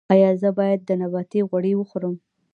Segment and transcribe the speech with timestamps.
[0.13, 2.15] ایا زه باید د نباتي غوړي وخورم؟